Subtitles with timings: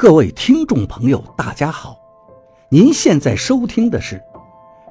[0.00, 1.94] 各位听众朋友，大家好！
[2.70, 4.18] 您现在收听的是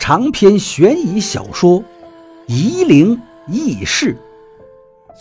[0.00, 1.80] 长篇悬疑小说
[2.48, 3.16] 《夷陵
[3.46, 4.18] 轶事》，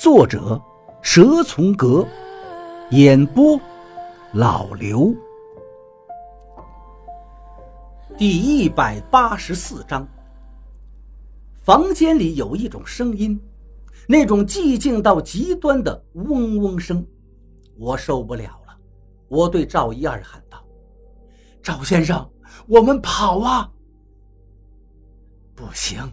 [0.02, 0.60] 作者
[1.04, 2.04] 蛇从阁，
[2.90, 3.62] 演播
[4.34, 5.14] 老刘。
[8.18, 10.08] 第一百八十四章，
[11.64, 13.40] 房间里有一种声音，
[14.08, 17.06] 那种寂静到极端的嗡嗡声，
[17.78, 18.65] 我受不了。
[19.28, 20.64] 我对赵一二喊道
[21.64, 22.30] ：“赵先生，
[22.68, 23.72] 我们跑啊！”
[25.56, 26.12] 不行，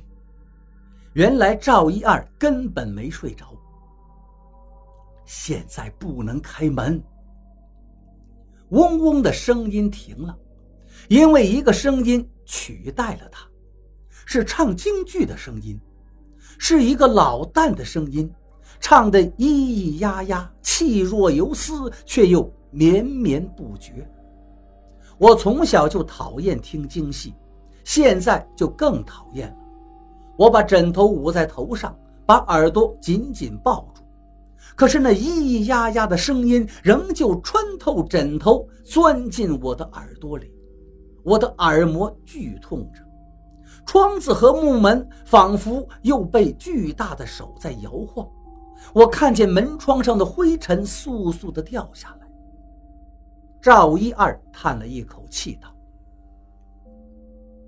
[1.14, 3.46] 原来赵一二根本没睡着。
[5.24, 7.02] 现在不能开门。
[8.70, 10.36] 嗡嗡的声音停了，
[11.08, 13.46] 因为一个声音取代了它，
[14.24, 15.78] 是唱京剧的声音，
[16.58, 18.32] 是一个老旦的声音，
[18.80, 22.50] 唱的咿咿呀呀，气若游丝，却又。
[22.72, 24.04] 绵绵不绝。
[25.18, 27.32] 我从小就讨厌听京戏，
[27.84, 29.56] 现在就更讨厌了。
[30.36, 34.02] 我把枕头捂在头上，把耳朵紧紧抱住，
[34.74, 40.50] 可是那咿咿呀呀的声音仍旧穿透枕头，钻进我的耳朵里。
[41.22, 43.00] 我的耳膜剧痛着，
[43.86, 48.26] 窗子和木门仿佛又被巨大的手在摇晃。
[48.92, 52.21] 我看见门窗上的灰尘簌簌地掉下来。
[53.62, 55.72] 赵一二叹了一口气道：“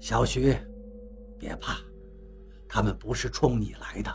[0.02, 0.58] 小徐，
[1.38, 1.76] 别怕，
[2.68, 4.12] 他们不是冲你来的。”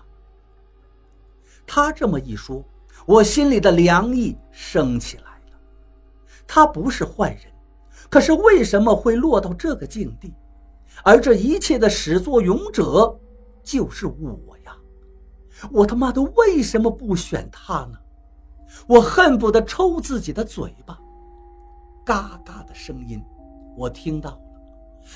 [1.65, 2.61] 他这么一说，
[3.05, 5.57] 我心里的凉意升起来了。
[6.45, 7.43] 他不是坏人，
[8.09, 10.33] 可是为什么会落到这个境地？
[11.01, 13.17] 而这一切的始作俑者
[13.63, 14.75] 就是我呀！
[15.71, 17.97] 我他妈的为什么不选他呢？
[18.85, 20.99] 我恨不得抽自己的嘴巴。
[22.09, 23.23] 嘎嘎的声音，
[23.77, 24.41] 我听到了。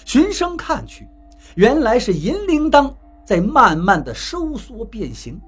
[0.05, 1.09] 循声看去，
[1.55, 2.93] 原来是银铃铛
[3.25, 5.41] 在慢慢的收缩变形，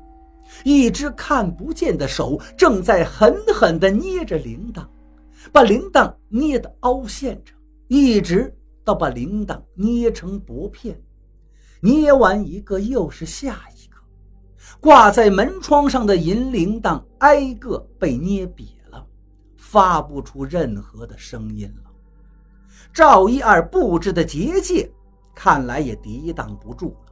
[0.64, 4.88] 一只看不见的手正在狠狠地捏着铃铛，
[5.52, 7.54] 把铃铛捏得凹陷着，
[7.90, 8.52] 一直
[8.84, 11.00] 到把铃铛捏成薄片。
[11.80, 14.00] 捏完一个又是下一个，
[14.80, 18.68] 挂在门窗上的银铃铛挨个被捏扁。
[19.72, 21.92] 发不出任何的声音了。
[22.94, 24.90] 赵一二布置的结界，
[25.34, 27.12] 看来也抵挡不住了。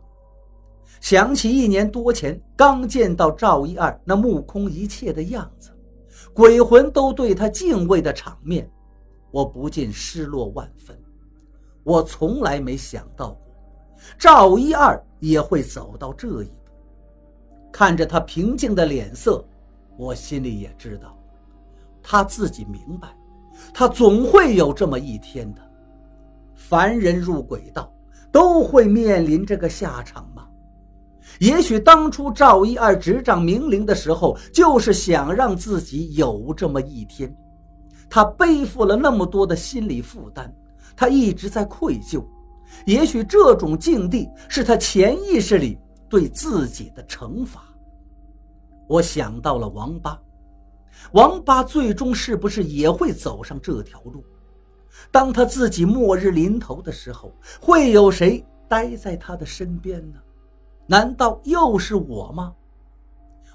[1.01, 5.71] 想起一年多前刚见到赵一二那目空一切的样子，
[6.33, 8.69] 鬼魂都对他敬畏的场面，
[9.31, 10.97] 我不禁失落万分。
[11.83, 13.55] 我从来没想到过，
[14.17, 16.55] 赵一二也会走到这一步。
[17.71, 19.43] 看着他平静的脸色，
[19.97, 21.17] 我心里也知道。
[22.03, 23.07] 他自己明白，
[23.73, 25.61] 他总会有这么一天的。
[26.53, 27.91] 凡人入鬼道，
[28.31, 30.45] 都会面临这个下场吗？
[31.39, 37.33] 也许当初赵一二执掌明灵的时候，就是想让自己有这么一天。
[38.09, 40.53] 他背负了那么多的心理负担，
[40.95, 42.23] 他一直在愧疚。
[42.85, 47.63] 也许这种境地是他潜意识里对自己的惩罚。
[48.87, 50.19] 我想到了王八。
[51.11, 54.23] 王八最终是不是也会走上这条路？
[55.11, 60.19] 当他自己末日临头的时候，会有谁待在他的身边呢？
[60.87, 62.53] 难道又是我吗？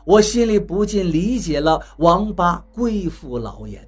[0.05, 3.87] 我心里不禁理解了王八归父老言。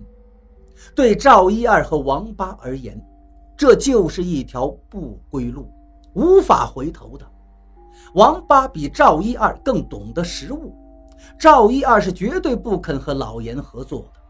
[0.94, 3.00] 对赵一二和王八而言，
[3.56, 5.70] 这就是一条不归路，
[6.14, 7.26] 无法回头的。
[8.14, 10.74] 王八比赵一二更懂得食物。
[11.38, 14.20] 赵一二是绝对不肯和老严合作的，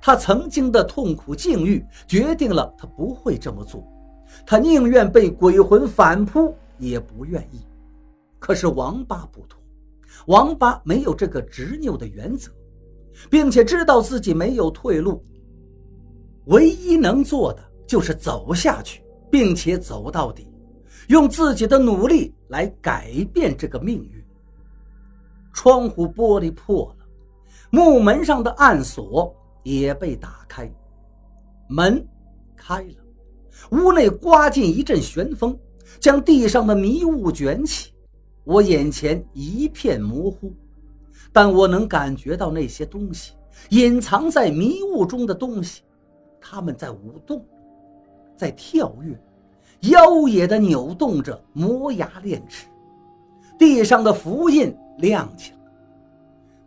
[0.00, 3.86] 他曾经的痛苦境遇决定了他不会这么做，
[4.46, 7.60] 他宁愿被鬼魂反扑也不愿意。
[8.38, 9.60] 可是王八不同，
[10.26, 12.50] 王八没有这个执拗的原则，
[13.28, 15.22] 并且知道自己没有退路，
[16.46, 20.48] 唯一能做的就是走下去，并且走到底，
[21.08, 24.24] 用自己的努力来改变这个命运。
[25.52, 27.06] 窗户玻璃破了，
[27.70, 30.72] 木门上的暗锁也被打开，
[31.68, 32.06] 门
[32.56, 32.96] 开了，
[33.70, 35.58] 屋内刮进一阵旋风，
[35.98, 37.92] 将地上的迷雾卷起。
[38.44, 40.52] 我眼前一片模糊，
[41.32, 43.34] 但我能感觉到那些东西，
[43.70, 45.82] 隐藏在迷雾中的东西，
[46.40, 47.44] 他们在舞动，
[48.36, 49.20] 在跳跃，
[49.90, 52.66] 妖冶的扭动着磨牙炼齿。
[53.58, 54.74] 地上的符印。
[55.00, 55.58] 亮起了，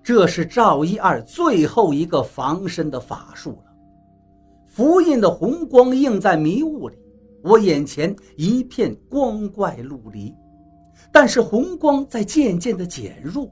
[0.03, 3.74] 这是赵一二最后一个防身的法术了。
[4.65, 6.97] 符印的红光映在迷雾里，
[7.44, 10.35] 我眼前一片光怪陆离。
[11.12, 13.47] 但是红光在渐渐的减弱，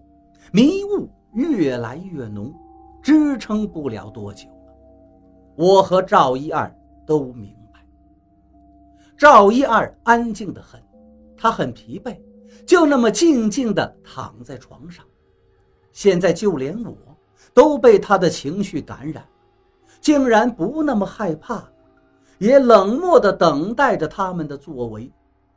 [0.51, 2.51] 迷雾越来越浓，
[3.03, 4.73] 支撑不了多久了。
[5.55, 6.73] 我和赵一二
[7.05, 7.79] 都明白，
[9.15, 10.81] 赵一二安静的很，
[11.37, 12.17] 他很疲惫，
[12.65, 15.05] 就那么静静的躺在床上。
[15.91, 16.95] 现在就连我
[17.53, 19.25] 都被他的情绪感染，
[19.99, 21.63] 竟然不那么害怕，
[22.37, 25.11] 也冷漠地等待着他们的作为。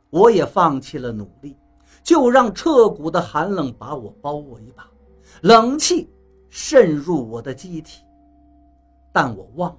[0.09, 1.57] 我也放弃了努力，
[2.03, 4.89] 就让彻骨的寒冷把我包围吧，
[5.41, 6.09] 冷气
[6.49, 8.03] 渗入我的机体。
[9.11, 9.77] 但我忘了，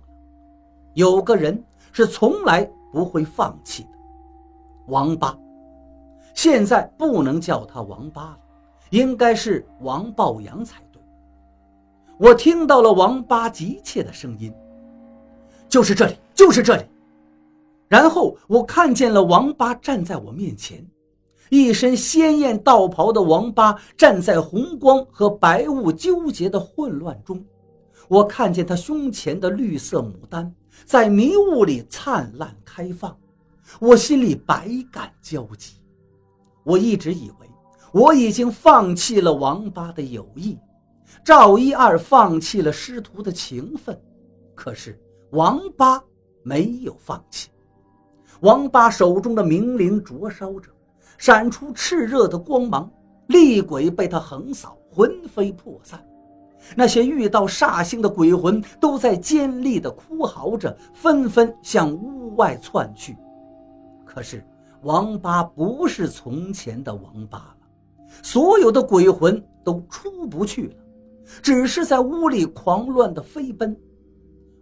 [0.94, 1.62] 有个人
[1.92, 3.90] 是从来不会放弃的，
[4.86, 5.38] 王八。
[6.36, 8.38] 现在不能叫他王八了。
[8.90, 11.02] 应该是王抱阳才对。
[12.18, 14.54] 我听到了王八急切的声音，
[15.68, 16.84] 就是这里，就是这里。
[17.88, 20.86] 然后我看见了王八站在我面前，
[21.50, 27.44] 一身鲜艳道袍的王八站在红光和白雾纠结的混乱中。
[28.08, 30.54] 我看见他胸前的绿色牡丹
[30.84, 33.18] 在迷雾里灿烂开放，
[33.80, 35.72] 我心里百感交集。
[36.66, 37.46] 我一直以为。
[37.92, 40.58] 我已经放弃了王八的友谊，
[41.24, 43.98] 赵一二放弃了师徒的情分，
[44.54, 46.02] 可是王八
[46.42, 47.48] 没有放弃。
[48.40, 50.68] 王八手中的明灵灼烧着，
[51.16, 52.90] 闪出炽热的光芒，
[53.28, 56.04] 厉鬼被他横扫，魂飞魄散。
[56.74, 63.16] 那些遇到煞星的鬼魂都在尖利的哭嚎着，纷纷向屋外窜去。
[64.04, 64.44] 可是
[64.86, 67.56] 王八不是从前的王八了。
[68.22, 70.74] 所有的鬼魂都出不去了，
[71.42, 73.76] 只是在屋里狂乱的飞奔。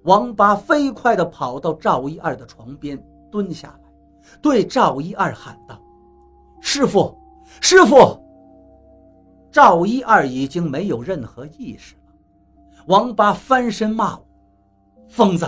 [0.05, 2.99] 王八飞快地跑到赵一二的床边，
[3.31, 3.91] 蹲下来，
[4.41, 5.79] 对赵一二喊道
[6.59, 7.15] ：“师傅，
[7.61, 8.19] 师傅！”
[9.53, 12.01] 赵一二已经没有任何意识了。
[12.87, 14.27] 王八翻身骂我
[15.07, 15.47] ：“疯子，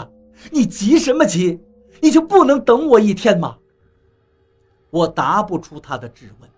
[0.52, 1.58] 你急什么急？
[2.02, 3.56] 你就不能等我一天吗？”
[4.90, 6.50] 我答不出他的质问。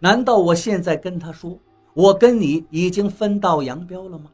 [0.00, 1.58] 难道我现在跟他说，
[1.94, 4.30] 我跟你已经分道扬镳了吗？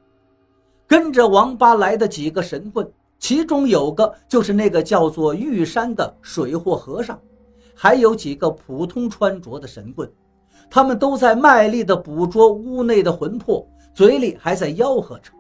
[0.86, 2.86] 跟着王八来的几个神棍，
[3.18, 7.18] 其中有个就是那个叫做玉山的水货和尚，
[7.74, 10.10] 还有几个普通穿着的神棍，
[10.68, 15.30] 他们都在卖力地捕捉屋内的魂魄，嘴里还在吆喝着：“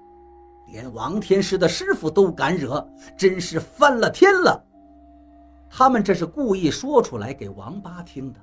[0.72, 2.82] 连王天师的师傅都敢惹，
[3.18, 4.64] 真是翻了天了！”
[5.76, 8.38] 他们这是故意说出来给王八听的，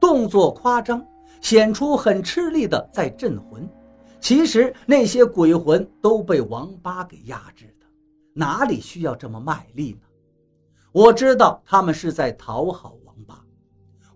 [0.00, 1.06] 动作夸张。
[1.40, 3.68] 显出很吃力的在镇魂，
[4.18, 7.86] 其实那些鬼魂都被王八给压制的，
[8.32, 10.00] 哪里需要这么卖力呢？
[10.90, 13.38] 我知道他们是在讨好王八，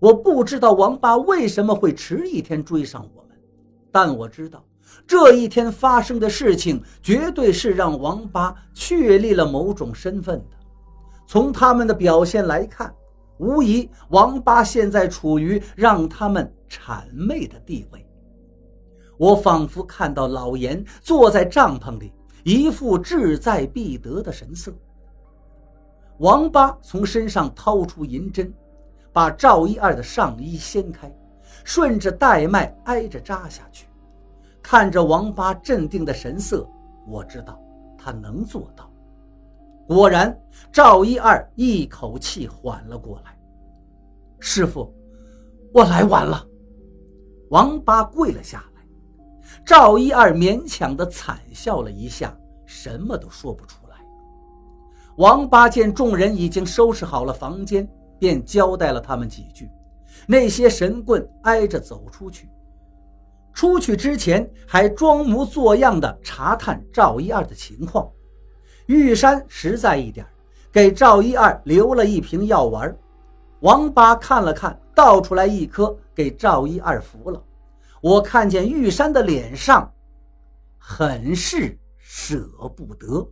[0.01, 3.37] 我不知道王八为什么会迟一天追上我们，
[3.93, 4.65] 但我知道
[5.07, 10.58] 这一天发生的事情绝对是让王八确立了某种身份的。
[11.29, 12.93] 从他们的表现来看。
[13.37, 18.05] 无疑，王八现在处于让他们谄媚的地位。
[19.17, 24.73] 我仿佛看到老严坐在帐篷里，一副志在必得的神色。
[26.19, 28.53] 王八从身上掏出银针，
[29.13, 31.09] 把赵一二的上衣掀开，
[31.63, 33.87] 顺着带脉挨着扎下去。
[34.61, 36.69] 看着王八镇定的神色，
[37.07, 37.57] 我知道
[37.97, 38.91] 他能做到。
[39.89, 40.39] 果然，
[40.71, 43.35] 赵一二一口气缓了过来。
[44.39, 44.95] 师傅，
[45.73, 46.47] 我来晚了。
[47.49, 48.83] 王八跪了下来。
[49.65, 53.97] 赵一二勉强的惨笑了一下，什么都说不出来。
[55.17, 59.71] 王八见众人已经收拾好了房间，便交代了他们几句。
[60.27, 62.51] 那些神棍挨着走出去，
[63.55, 68.07] 出去之前还装模作样的查探赵一二的情况。
[68.89, 70.27] 玉山实在一点，
[70.73, 72.97] 给赵一二留了一瓶药丸。
[73.61, 77.43] 王八看了看，倒出来一颗给赵一二服了。
[78.01, 79.93] 我看见玉山的脸上
[80.79, 82.39] 很是舍
[82.75, 83.31] 不得。